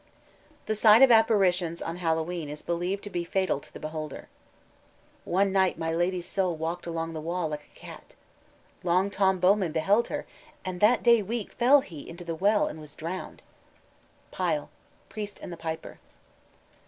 [0.65, 4.29] _The sight of apparitions on Hallowe'en is believed to be fatal to the beholder.
[5.25, 8.15] "One night my lady's soul walked along the wall like a cat.
[8.81, 10.25] Long Tom Bowman beheld her
[10.65, 13.43] and that day week fell he into the well and was drowned."
[14.31, 14.71] PYLE:
[15.07, 15.99] _Priest and the Piper.